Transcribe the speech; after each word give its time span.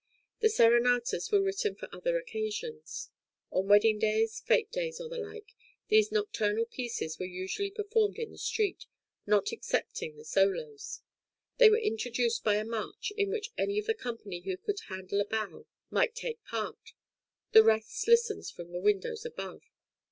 The 0.39 0.49
serenatas 0.49 1.31
were 1.31 1.43
written 1.43 1.75
for 1.75 1.87
other 1.95 2.17
occasions. 2.17 3.11
On 3.51 3.67
wedding 3.67 3.99
days, 3.99 4.41
fête 4.49 4.71
days, 4.71 4.99
or 4.99 5.07
the 5.07 5.19
like, 5.19 5.53
these 5.89 6.11
nocturnal 6.11 6.65
pieces 6.65 7.19
were 7.19 7.27
usually 7.27 7.69
performed 7.69 8.17
in 8.17 8.31
the 8.31 8.39
street, 8.39 8.87
not 9.27 9.53
excepting 9.53 10.17
the 10.17 10.25
solos; 10.25 11.01
they 11.59 11.69
were 11.69 11.77
introduced 11.77 12.43
by 12.43 12.55
a 12.55 12.65
march, 12.65 13.13
in 13.15 13.29
which 13.29 13.51
any 13.59 13.77
of 13.77 13.85
the 13.85 13.93
company 13.93 14.39
who 14.39 14.57
could 14.57 14.79
handle 14.89 15.21
a 15.21 15.25
bow 15.25 15.67
might 15.91 16.15
take 16.15 16.43
part; 16.45 16.93
the 17.51 17.61
rest 17.63 18.07
listened 18.07 18.47
from 18.47 18.71
the 18.71 18.79
windows 18.81 19.23
above. 19.23 19.61